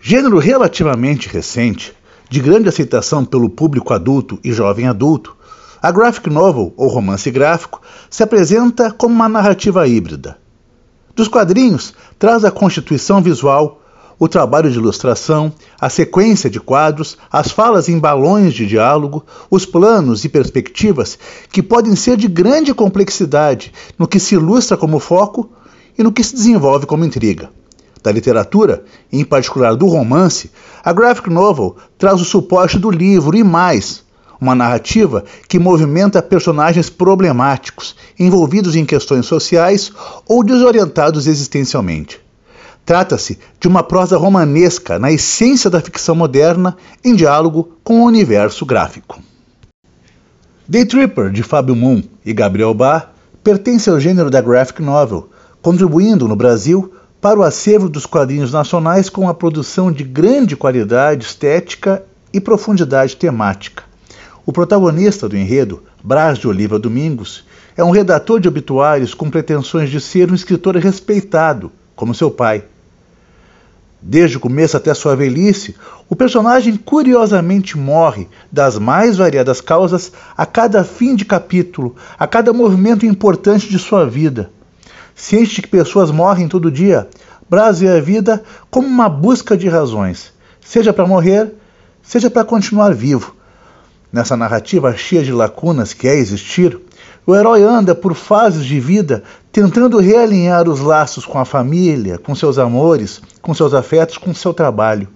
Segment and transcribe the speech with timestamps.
[0.00, 1.92] Gênero relativamente recente,
[2.30, 5.36] de grande aceitação pelo público adulto e jovem adulto,
[5.82, 10.38] a graphic novel, ou romance gráfico, se apresenta como uma narrativa híbrida.
[11.16, 13.82] Dos quadrinhos, traz a constituição visual,
[14.20, 19.66] o trabalho de ilustração, a sequência de quadros, as falas em balões de diálogo, os
[19.66, 21.18] planos e perspectivas
[21.50, 25.50] que podem ser de grande complexidade no que se ilustra como foco
[25.98, 27.50] e no que se desenvolve como intriga.
[28.08, 30.50] Da literatura, em particular do romance,
[30.82, 34.02] a graphic novel traz o suporte do livro e mais,
[34.40, 39.92] uma narrativa que movimenta personagens problemáticos, envolvidos em questões sociais
[40.26, 42.18] ou desorientados existencialmente.
[42.82, 48.64] Trata-se de uma prosa romanesca na essência da ficção moderna, em diálogo com o universo
[48.64, 49.20] gráfico.
[50.66, 53.12] Day Tripper, de Fábio Moon e Gabriel Bar,
[53.44, 55.28] pertence ao gênero da graphic novel,
[55.60, 61.24] contribuindo no Brasil para o acervo dos quadrinhos nacionais com a produção de grande qualidade
[61.24, 63.82] estética e profundidade temática.
[64.46, 67.44] O protagonista do enredo, Brás de Oliva Domingos,
[67.76, 72.64] é um redator de obituários com pretensões de ser um escritor respeitado, como seu pai.
[74.00, 75.74] Desde o começo até sua velhice,
[76.08, 82.52] o personagem curiosamente morre das mais variadas causas a cada fim de capítulo, a cada
[82.52, 84.50] movimento importante de sua vida.
[85.18, 87.08] Ciente de que pessoas morrem todo dia,
[87.50, 91.54] Brás vê a vida como uma busca de razões, seja para morrer,
[92.00, 93.34] seja para continuar vivo,
[94.10, 96.80] Nessa narrativa cheia de lacunas que é existir,
[97.26, 102.34] o herói anda por fases de vida tentando realinhar os laços com a família, com
[102.34, 105.08] seus amores, com seus afetos, com seu trabalho.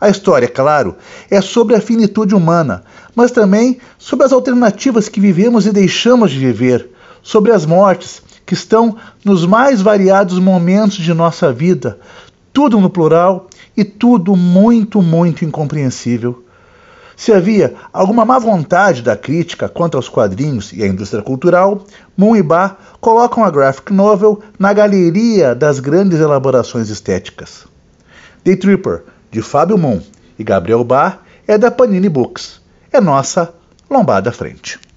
[0.00, 0.94] A história, claro,
[1.28, 2.84] é sobre a finitude humana,
[3.16, 6.88] mas também sobre as alternativas que vivemos e deixamos de viver,
[7.22, 12.00] sobre as mortes que estão nos mais variados momentos de nossa vida,
[12.52, 16.44] tudo no plural e tudo muito, muito incompreensível.
[17.14, 21.84] Se havia alguma má vontade da crítica quanto aos quadrinhos e à indústria cultural,
[22.16, 27.68] Moon e Bar colocam a graphic novel na galeria das grandes elaborações estéticas.
[28.44, 30.00] Day Tripper, de Fábio Moon
[30.36, 32.60] e Gabriel Bar, é da Panini Books.
[32.92, 33.54] É nossa
[33.88, 34.89] lombada frente.